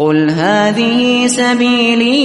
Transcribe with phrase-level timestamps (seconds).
[0.00, 2.16] قل هذه سبيلي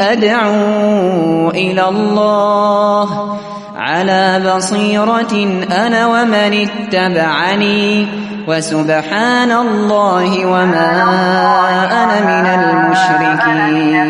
[0.00, 3.38] أدعو إلى الله
[3.76, 5.34] على بصيرة
[5.72, 8.06] أنا ومن اتبعني
[8.48, 10.92] وسبحان الله وما
[12.02, 14.08] أنا من المشركين.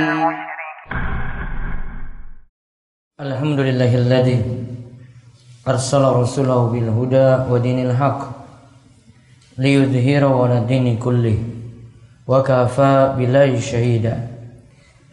[3.20, 4.38] الحمد لله الذي
[5.68, 8.20] أرسل رسوله بالهدى ودين الحق
[9.58, 11.38] ليظهره على الدين كله
[12.26, 14.14] وكفى بالله شهيدا.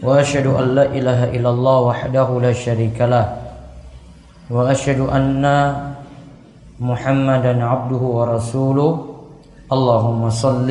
[0.04, 3.26] وأشهد أن لا إله إلا الله وحده لا شريك له.
[4.50, 5.46] وأشهد أن
[6.82, 8.92] محمدا عبده ورسوله.
[9.72, 10.70] اللهم صل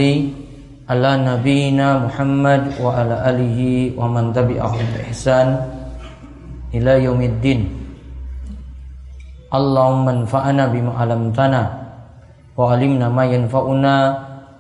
[0.91, 3.59] على نبينا محمد وعلى آله
[3.97, 5.49] ومن تبعهم بإحسان
[6.75, 7.61] إلى يوم الدين.
[9.55, 11.63] اللهم انفعنا بما علمتنا
[12.57, 13.95] وعلمنا ما ينفعنا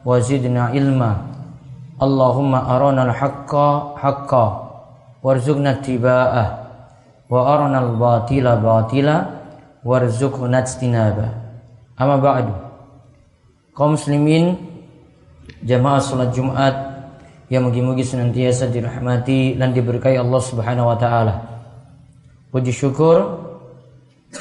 [0.04, 1.31] وزدنا علما.
[2.02, 4.44] Allahumma aranal haqqa haqqa
[5.22, 6.46] warzuqna tiba'ah
[7.30, 9.30] wa aranal batila batila
[9.86, 11.30] warzuqna ijtinaba
[11.94, 12.54] amma ba'du.
[13.78, 14.58] Kaum muslimin
[15.62, 16.74] jamaah salat Jumat
[17.46, 21.34] yang mugi-mugi senantiasa dirahmati dan diberkahi Allah Subhanahu wa taala.
[22.50, 23.46] Puji syukur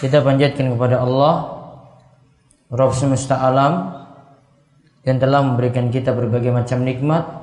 [0.02, 1.62] kita panjatkan kepada Allah
[2.74, 4.02] Rabb semesta alam
[5.06, 7.41] yang telah memberikan kita berbagai macam nikmat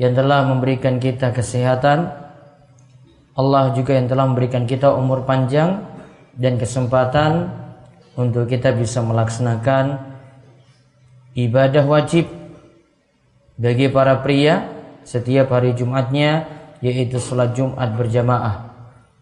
[0.00, 2.24] yang telah memberikan kita kesehatan
[3.34, 5.82] Allah juga yang telah memberikan kita umur panjang
[6.38, 7.50] dan kesempatan
[8.14, 10.14] untuk kita bisa melaksanakan
[11.34, 12.30] ibadah wajib
[13.58, 14.70] bagi para pria
[15.02, 16.46] setiap hari Jumatnya
[16.78, 18.70] yaitu sholat Jumat berjamaah.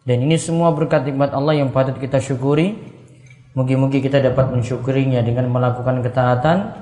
[0.04, 2.76] Dan ini semua berkat nikmat Allah yang patut kita syukuri.
[3.56, 6.74] Mungkin-mungkin kita dapat mensyukurinya dengan melakukan ketaatan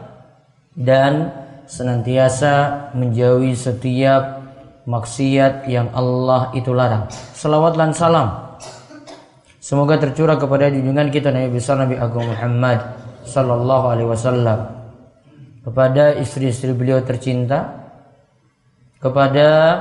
[0.74, 1.30] dan
[1.70, 4.42] senantiasa menjauhi setiap
[4.90, 7.06] maksiat yang Allah itu larang.
[7.30, 8.58] Salawat dan salam.
[9.62, 12.82] Semoga tercurah kepada junjungan kita Nabi besar Nabi Agung Muhammad
[13.22, 14.58] sallallahu alaihi wasallam
[15.62, 17.92] kepada istri-istri beliau tercinta
[18.98, 19.78] kepada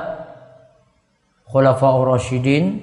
[1.48, 2.78] Khulafaur Rasyidin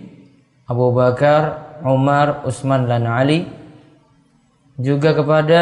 [0.68, 3.48] Abu Bakar, Umar, Utsman dan Ali
[4.76, 5.62] juga kepada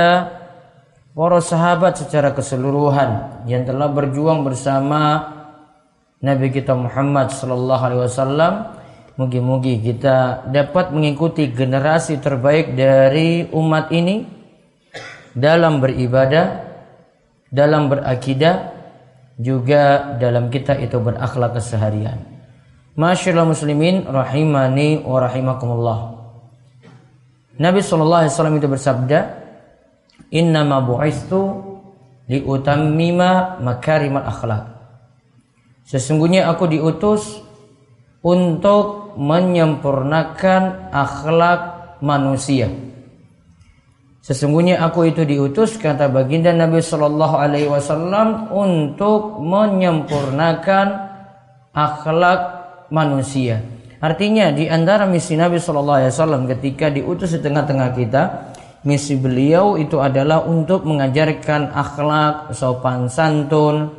[1.16, 5.32] para sahabat secara keseluruhan yang telah berjuang bersama
[6.20, 8.54] Nabi kita Muhammad sallallahu alaihi wasallam
[9.16, 14.28] Mugi-mugi kita dapat mengikuti generasi terbaik dari umat ini
[15.32, 16.68] dalam beribadah,
[17.48, 18.76] dalam berakidah,
[19.40, 22.28] juga dalam kita itu berakhlak keseharian.
[23.00, 26.00] Masyaallah muslimin rahimani wa rahimakumullah.
[27.56, 29.20] Nabi sallallahu alaihi wasallam itu bersabda,
[30.34, 31.42] "Innama bu'istu
[32.30, 34.76] liutammima makarimal akhlak."
[35.86, 37.46] Sesungguhnya aku diutus
[38.26, 41.62] untuk menyempurnakan akhlak
[42.02, 42.74] manusia.
[44.26, 51.14] Sesungguhnya aku itu diutus kata baginda Nabi Shallallahu Alaihi Wasallam untuk menyempurnakan
[51.70, 52.40] akhlak
[52.90, 53.62] manusia.
[54.02, 58.24] Artinya di antara misi Nabi Shallallahu Alaihi Wasallam ketika diutus di tengah-tengah kita,
[58.86, 63.92] misi beliau itu adalah untuk mengajarkan akhlak sopan santun,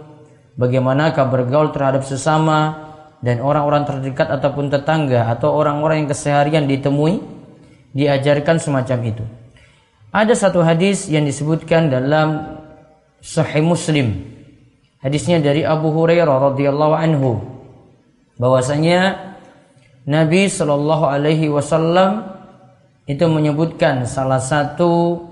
[0.54, 2.86] bagaimanakah bergaul terhadap sesama
[3.20, 7.18] dan orang-orang terdekat ataupun tetangga atau orang-orang yang keseharian ditemui
[7.92, 9.24] diajarkan semacam itu.
[10.14, 12.56] Ada satu hadis yang disebutkan dalam
[13.18, 14.22] Sahih Muslim.
[15.02, 17.42] Hadisnya dari Abu Hurairah radhiyallahu anhu
[18.38, 19.34] bahwasanya
[20.06, 22.35] Nabi Shallallahu alaihi wasallam
[23.06, 25.22] itu menyebutkan salah satu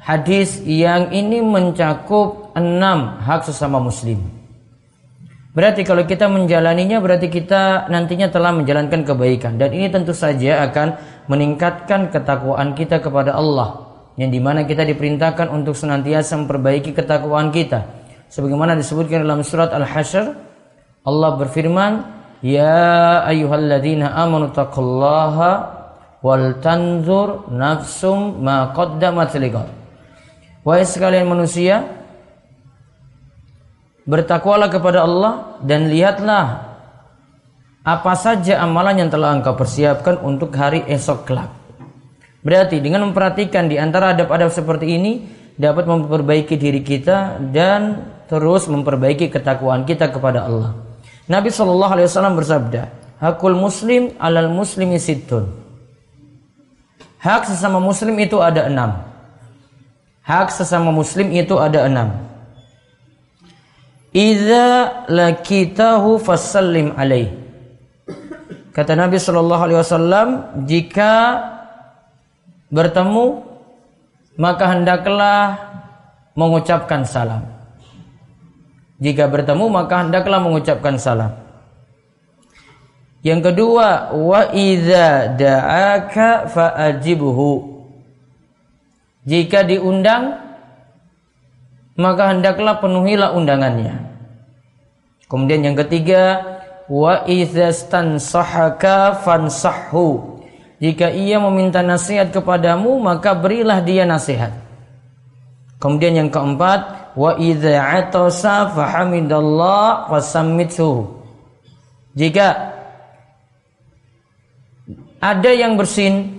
[0.00, 4.24] hadis yang ini mencakup enam hak sesama muslim.
[5.52, 10.96] Berarti kalau kita menjalaninya berarti kita nantinya telah menjalankan kebaikan dan ini tentu saja akan
[11.28, 13.84] meningkatkan ketakwaan kita kepada Allah
[14.16, 17.84] yang di mana kita diperintahkan untuk senantiasa memperbaiki ketakwaan kita.
[18.32, 20.36] Sebagaimana disebutkan dalam surat Al-Hasyr
[21.04, 21.92] Allah berfirman,
[22.44, 24.52] "Ya ayyuhalladzina amanu
[26.20, 29.68] wal tanzur nafsum ma qaddamat liqad."
[30.66, 31.86] Wahai sekalian manusia,
[34.08, 36.68] bertakwalah kepada Allah dan lihatlah
[37.84, 41.52] apa saja amalan yang telah engkau persiapkan untuk hari esok kelak.
[42.44, 45.12] Berarti dengan memperhatikan di antara adab-adab seperti ini
[45.56, 50.76] dapat memperbaiki diri kita dan terus memperbaiki ketakwaan kita kepada Allah.
[51.28, 52.82] Nabi Shallallahu Alaihi Wasallam bersabda,
[53.20, 55.67] "Hakul Muslim alal Muslimi situn."
[57.18, 59.02] Hak sesama Muslim itu ada enam.
[60.22, 62.28] Hak sesama Muslim itu ada enam.
[64.12, 67.28] idza lakitahu fasallim alaih
[68.72, 70.28] kata Nabi sallallahu alaihi wasallam
[70.64, 71.12] jika
[72.72, 73.44] bertemu
[74.38, 75.58] maka hendaklah
[76.38, 77.42] mengucapkan salam
[79.02, 81.34] jika bertemu maka hendaklah mengucapkan salam
[83.26, 87.78] yang kedua wa idza da'aka fa'ajibhu
[89.28, 90.48] jika diundang
[91.98, 93.98] maka hendaklah penuhilah undangannya.
[95.26, 96.40] Kemudian yang ketiga,
[96.86, 100.38] wa idzastansahaka fansahhu.
[100.78, 104.54] Jika ia meminta nasihat kepadamu, maka berilah dia nasihat.
[105.82, 111.18] Kemudian yang keempat, wa idza atasa fahamidallah fasammithu.
[112.14, 112.77] Jika
[115.18, 116.38] ada yang bersin,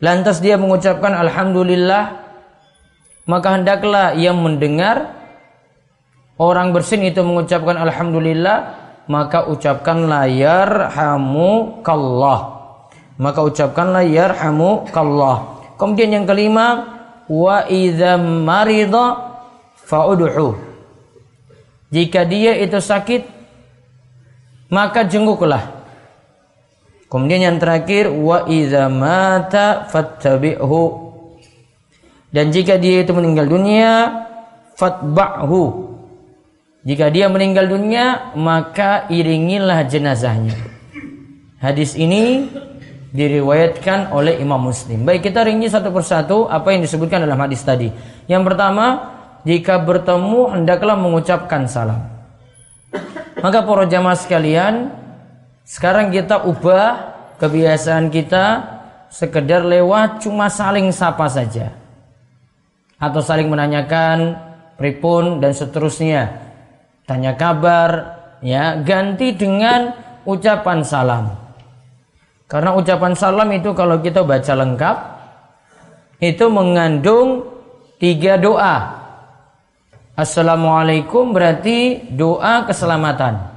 [0.00, 2.16] lantas dia mengucapkan alhamdulillah,
[3.28, 5.12] maka hendaklah yang mendengar.
[6.40, 8.88] Orang bersin itu mengucapkan alhamdulillah.
[9.08, 12.40] Maka ucapkanlah yarhamukallah.
[13.20, 15.36] Maka ucapkanlah yarhamukallah.
[15.76, 16.96] Kemudian yang kelima
[17.28, 19.36] wa idza marida
[19.84, 20.56] fa'udhu.
[21.92, 23.24] Jika dia itu sakit
[24.68, 25.77] maka jenguklah
[27.08, 31.08] kemudian yang terakhir wa idza mata fattabi'hu
[32.28, 33.92] dan jika dia itu meninggal dunia,
[34.76, 35.96] fatba'hu.
[36.84, 40.56] Jika dia meninggal dunia, maka iringilah jenazahnya.
[41.58, 42.48] Hadis ini
[43.10, 45.02] diriwayatkan oleh Imam Muslim.
[45.02, 47.88] Baik kita rinci satu persatu apa yang disebutkan dalam hadis tadi.
[48.28, 48.86] Yang pertama,
[49.48, 52.04] jika bertemu hendaklah mengucapkan salam.
[53.40, 54.92] Maka para jamaah sekalian,
[55.68, 58.64] sekarang kita ubah kebiasaan kita
[59.12, 61.76] sekedar lewat cuma saling sapa saja
[62.96, 64.48] atau saling menanyakan
[64.80, 66.40] pripun dan seterusnya.
[67.04, 69.92] Tanya kabar, ya, ganti dengan
[70.28, 71.36] ucapan salam.
[72.48, 74.96] Karena ucapan salam itu kalau kita baca lengkap
[76.20, 77.44] itu mengandung
[78.00, 79.04] tiga doa.
[80.16, 83.47] Assalamualaikum berarti doa keselamatan.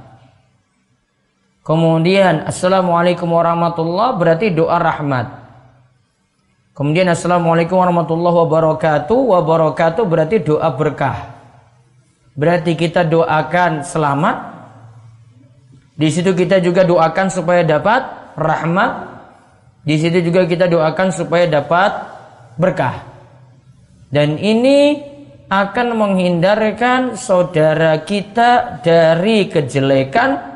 [1.62, 5.42] Kemudian Assalamualaikum warahmatullah berarti doa rahmat.
[6.74, 9.14] Kemudian Assalamualaikum warahmatullahi wabarakatuh.
[9.14, 11.38] Wabarakatuh berarti doa berkah.
[12.34, 14.36] Berarti kita doakan selamat.
[15.94, 19.12] Di situ kita juga doakan supaya dapat rahmat.
[19.86, 21.92] Di situ juga kita doakan supaya dapat
[22.58, 23.06] berkah.
[24.10, 24.98] Dan ini
[25.52, 30.51] akan menghindarkan saudara kita dari kejelekan,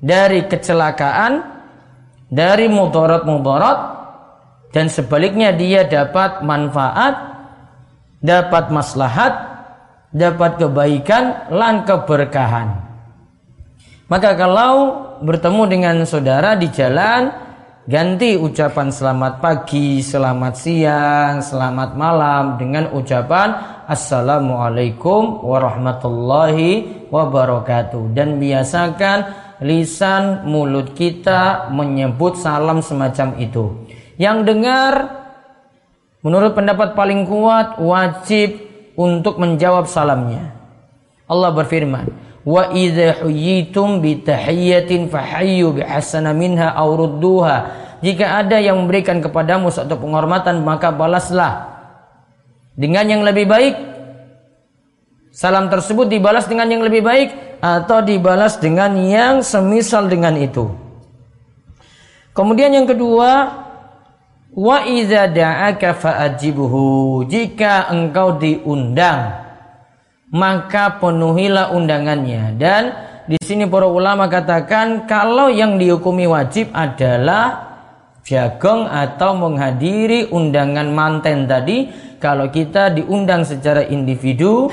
[0.00, 1.40] dari kecelakaan,
[2.28, 3.78] dari mudarat-mudarat,
[4.74, 7.14] dan sebaliknya dia dapat manfaat,
[8.20, 9.34] dapat maslahat,
[10.12, 12.84] dapat kebaikan, lan keberkahan.
[14.06, 14.72] Maka kalau
[15.24, 17.32] bertemu dengan saudara di jalan,
[17.88, 29.45] ganti ucapan selamat pagi, selamat siang, selamat malam dengan ucapan Assalamualaikum warahmatullahi wabarakatuh dan biasakan
[29.60, 33.64] lisan mulut kita menyebut salam semacam itu.
[34.20, 34.92] Yang dengar
[36.20, 38.60] menurut pendapat paling kuat wajib
[38.96, 40.56] untuk menjawab salamnya.
[41.28, 42.08] Allah berfirman,
[42.46, 45.82] "Wa idza huyitum bi tahiyyatin fahayyu bi
[46.32, 47.56] minha aw rudduha."
[48.04, 51.76] Jika ada yang memberikan kepadamu suatu penghormatan, maka balaslah
[52.76, 53.95] dengan yang lebih baik.
[55.36, 60.72] Salam tersebut dibalas dengan yang lebih baik atau dibalas dengan yang semisal dengan itu.
[62.32, 63.52] Kemudian yang kedua,
[64.56, 67.28] Wa idza da'aka fa'ajibhu.
[67.28, 69.36] Jika engkau diundang,
[70.32, 72.56] maka penuhilah undangannya.
[72.56, 72.82] Dan
[73.28, 77.76] di sini para ulama katakan kalau yang dihukumi wajib adalah
[78.24, 82.08] jagong atau menghadiri undangan manten tadi.
[82.16, 84.72] Kalau kita diundang secara individu,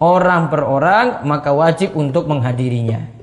[0.00, 3.16] orang per orang, maka wajib untuk menghadirinya.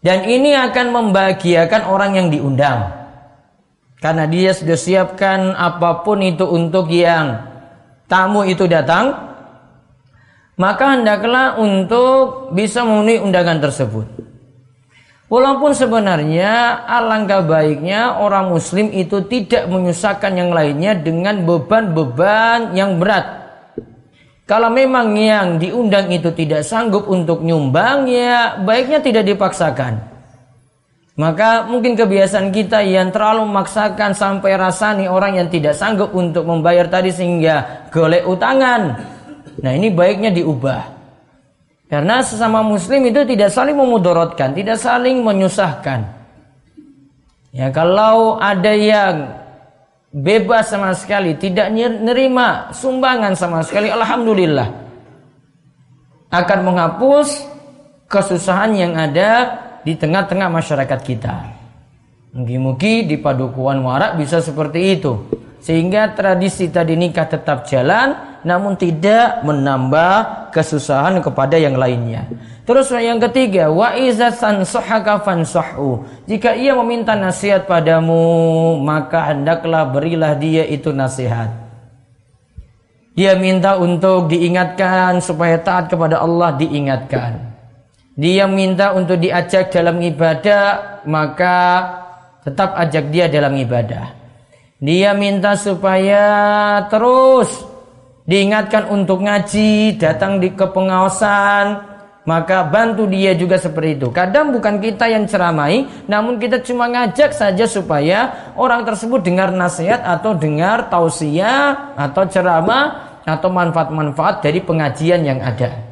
[0.00, 2.88] Dan ini akan membahagiakan orang yang diundang.
[4.00, 7.36] Karena dia sudah siapkan apa pun itu untuk yang
[8.08, 9.28] tamu itu datang.
[10.56, 14.08] Maka hendaklah untuk bisa memenuhi undangan tersebut.
[15.30, 23.39] Walaupun sebenarnya alangkah baiknya orang muslim itu tidak menyusahkan yang lainnya dengan beban-beban yang berat.
[24.50, 30.02] Kalau memang yang diundang itu tidak sanggup untuk nyumbang ya baiknya tidak dipaksakan.
[31.14, 36.90] Maka mungkin kebiasaan kita yang terlalu memaksakan sampai rasani orang yang tidak sanggup untuk membayar
[36.90, 38.98] tadi sehingga golek utangan.
[39.62, 40.98] Nah ini baiknya diubah.
[41.86, 46.10] Karena sesama muslim itu tidak saling memudorotkan, tidak saling menyusahkan.
[47.54, 49.39] Ya kalau ada yang
[50.10, 54.68] bebas sama sekali, tidak nerima sumbangan sama sekali, alhamdulillah.
[56.30, 57.46] Akan menghapus
[58.06, 61.34] kesusahan yang ada di tengah-tengah masyarakat kita.
[62.30, 65.26] Mungkin-mungkin di padukuan warak bisa seperti itu.
[65.58, 72.26] Sehingga tradisi tadi nikah tetap jalan namun tidak menambah kesusahan kepada yang lainnya.
[72.64, 73.92] Terus yang ketiga, wa.
[76.28, 81.50] Jika ia meminta nasihat padamu, maka hendaklah berilah dia itu nasihat.
[83.18, 87.52] Dia minta untuk diingatkan supaya taat kepada Allah diingatkan.
[88.14, 91.56] Dia minta untuk diajak dalam ibadah, maka
[92.46, 94.14] tetap ajak dia dalam ibadah.
[94.80, 96.24] Dia minta supaya
[96.88, 97.69] terus
[98.30, 101.82] diingatkan untuk ngaji, datang di kepengawasan,
[102.22, 104.08] maka bantu dia juga seperti itu.
[104.14, 109.98] Kadang bukan kita yang ceramai, namun kita cuma ngajak saja supaya orang tersebut dengar nasihat
[110.06, 115.90] atau dengar tausiah atau ceramah atau manfaat-manfaat dari pengajian yang ada.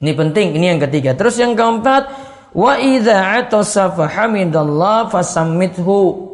[0.00, 1.12] Ini penting, ini yang ketiga.
[1.12, 2.08] Terus yang keempat,
[2.56, 6.32] wa idza atasa fahamidallah fasammithu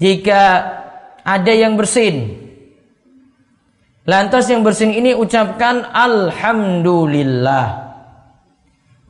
[0.00, 0.42] jika
[1.20, 2.47] ada yang bersin
[4.08, 7.92] lantas yang bersin ini ucapkan alhamdulillah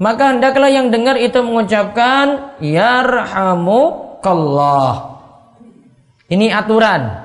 [0.02, 5.22] maka hendaklah yang dengar itu mengucapkan yarhamukallah
[6.26, 7.22] ini aturan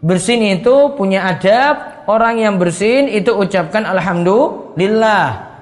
[0.00, 5.52] bersin itu punya adab orang yang bersin itu ucapkan alhamdulillah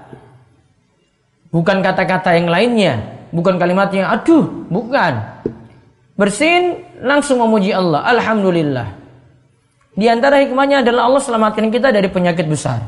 [1.50, 5.40] bukan kata-kata yang lainnya bukan kalimat yang aduh bukan
[6.20, 8.04] bersin langsung memuji Allah.
[8.04, 8.99] Alhamdulillah.
[9.94, 12.78] Di antara hikmahnya adalah Allah selamatkan kita dari penyakit besar.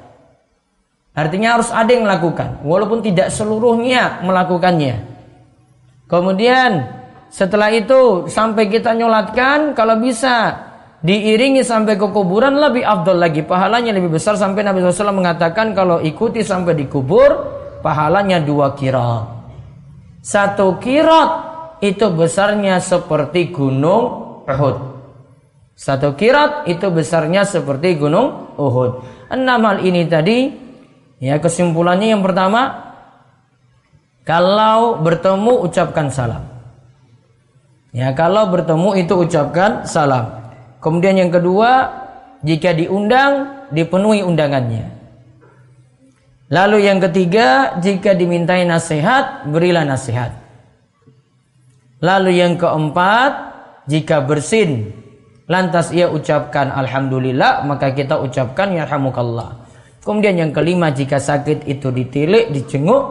[1.17, 5.01] Artinya harus ada yang melakukan, walaupun tidak seluruhnya melakukannya.
[6.05, 6.85] Kemudian
[7.33, 10.53] setelah itu sampai kita nyolatkan, kalau bisa
[11.01, 16.05] diiringi sampai ke kuburan lebih afdol lagi, pahalanya lebih besar sampai Nabi SAW mengatakan kalau
[16.05, 17.33] ikuti sampai di kubur,
[17.81, 19.25] pahalanya dua kira.
[20.21, 21.46] Satu kirat
[21.93, 24.76] itu besarnya seperti gunung Uhud.
[25.76, 29.05] Satu kirat itu besarnya seperti gunung Uhud.
[29.28, 30.49] Enam hal ini tadi,
[31.21, 32.87] ya kesimpulannya yang pertama,
[34.23, 36.43] kalau bertemu ucapkan salam.
[37.93, 40.52] Ya kalau bertemu itu ucapkan salam.
[40.81, 41.90] Kemudian yang kedua,
[42.45, 44.93] jika diundang dipenuhi undangannya.
[46.47, 50.46] Lalu yang ketiga, jika dimintai nasihat, berilah nasihat.
[52.05, 53.33] Lalu yang keempat,
[53.88, 54.93] jika bersin,
[55.49, 59.65] lantas ia ucapkan alhamdulillah, maka kita ucapkan yarhamukallah.
[60.05, 63.05] Kemudian yang kelima, jika sakit itu ditilik, dicenguk.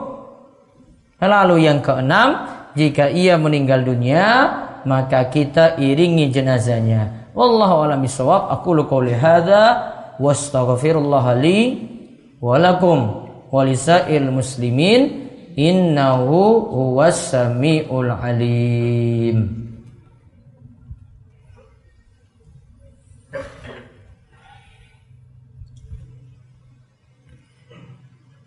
[1.17, 2.45] Lalu yang keenam,
[2.77, 4.25] jika ia meninggal dunia,
[4.85, 7.33] maka kita iringi jenazahnya.
[7.33, 8.53] Wallahu a'lam bishawab.
[8.53, 11.59] Aku qouli hadza wastaghfirullah li
[12.39, 13.25] wa lakum
[14.31, 15.24] muslimin
[15.55, 19.63] innahu huwas samiul alim.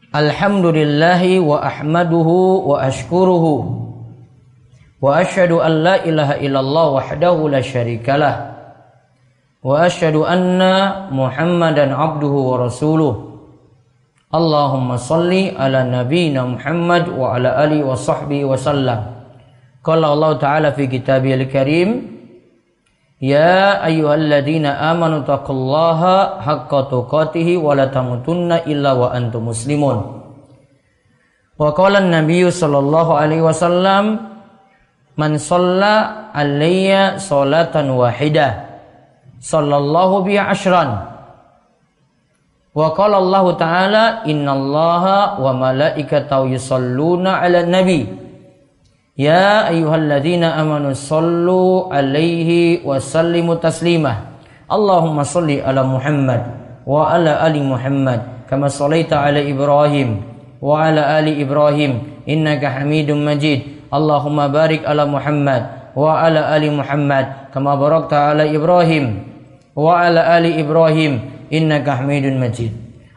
[0.09, 3.55] Alhamdulillahi wa ahmaduhu wa ashkuruhu.
[4.99, 8.35] Wa ashhadu an la ilaha illallah wahdahu la syarikalah.
[9.61, 13.28] Wa ashhadu anna Muhammadan abduhu wa rasuluh
[14.29, 19.01] Allahumma salli ala nabiyyina Muhammad wa ala alihi wa sahbihi wa sallam
[19.81, 22.19] Qala Allah Ta'ala fi kitabihil karim
[23.19, 30.23] Ya ayyuhalladzina amanu taqullaha haqqa tuqatih wa la tamutunna illa wa antum muslimun.
[31.59, 34.23] Wa qala an-nabiy sallallahu alaihi wasallam
[35.19, 38.79] man shalla alayya salatan wahidah
[39.43, 41.18] sallallahu bi ashran.
[42.79, 48.07] Wa qala Allah Ta'ala innallaha wa malaikatahu yusalluna 'alan nabi
[49.19, 54.39] Ya ayyuhalladzina amanu sallu alaihi wa sallimu taslimah.
[54.71, 56.39] Allahumma salli ala Muhammad
[56.87, 60.23] wa ala ali Muhammad kama sallaita ala Ibrahim
[60.63, 63.91] wa ala ali Ibrahim innaka Hamidum Majid.
[63.91, 65.67] Allahumma barik ala Muhammad
[65.99, 69.27] wa ala ali Muhammad kama barakta ala Ibrahim
[69.75, 72.73] wa ala ali Ibrahim innaka Hamidun Majid.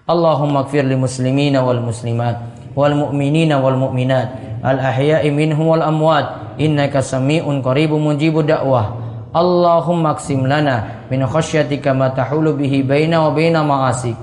[0.08, 2.42] Allahumma ighfir lil muslimina wal muslimat
[2.76, 6.56] wal mu'minina wal mu'minat al ahya'i minhum wal amwat.
[6.60, 9.00] Innaka sami'un qaribun mujibud da'wah.
[9.32, 14.20] Allahumma aksim lana min khasyatika ma tahulu bihi baina wa baina ma'asik.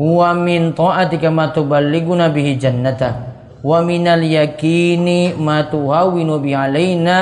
[0.00, 3.28] Wa min ta'atika ma tuballighuna bihi jannata.
[3.60, 7.18] Wa minal yakini ma tuhawinu bi alaina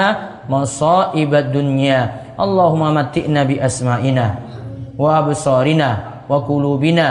[0.47, 2.30] masaibad dunya.
[2.38, 4.26] Allahumma mati'na bi asma'ina
[4.97, 7.09] wa absarina wa qulubina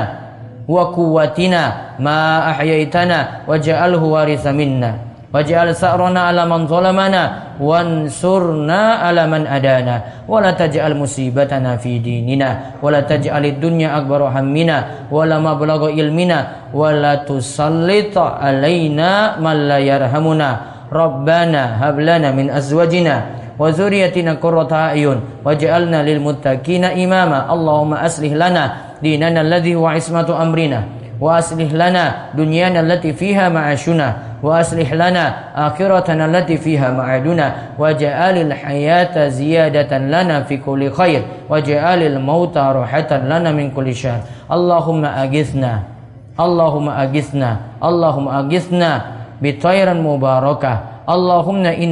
[0.68, 5.06] wa quwwatina ma ahyaitana waj'alhu waritha minna.
[5.36, 10.24] Waj'al sa'rana ala man zalamana wansurna ala man adana.
[10.24, 12.80] Wa la taj'al musibatana fi dinina.
[12.80, 15.12] Wa la taj'alid dunya akbar hammina.
[15.12, 16.72] Wa la mablagha ilmina.
[16.72, 20.50] Wa la tusallit alaina man la yarhamuna.
[20.88, 25.44] Rabbana hab lana min azwajina wa zurriyatina qurrata ayun.
[25.44, 27.48] Waj'alna lil muttaqina imama.
[27.48, 30.84] Allahumma aslih lana dinana alladhi wa ismatu amrina.
[31.16, 34.40] Wa aslih lana dunyana allati fiha ma'ashuna.
[34.44, 37.80] Wa aslih lana akhiratana allati fiha ma'aduna.
[37.80, 41.24] Wa ja'alil hayata ziyadatan lana fi kulli khair.
[41.48, 45.88] Wa ja'alil mauta rahatan lana min kulli syar Allahumma agithna
[46.36, 48.92] Allahumma agithna Allahumma agithna
[49.40, 50.95] bitairan mubarakah.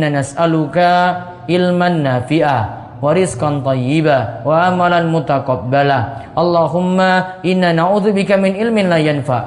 [0.03, 0.77] نسألك
[1.49, 9.39] علما نافعا warizqan tayyiba wa amalan mutaqabbala Allahumma inna na'udzubika min ilmin la yanfa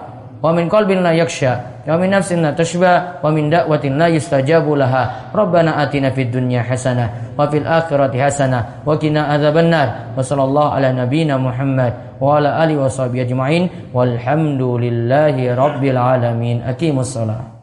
[0.45, 4.77] wa min qalbin la yakhsha wa min nafsin la tashba wa min da'watin la yustajabu
[4.77, 10.77] laha rabbana atina fid dunya hasanah wa fil akhirati hasanah wa qina adzabannar wa sallallahu
[10.77, 13.65] ala nabiyyina Muhammad wa ala alihi wa sahbihi ajma'in
[13.97, 17.56] walhamdulillahi rabbil alamin aqimus salat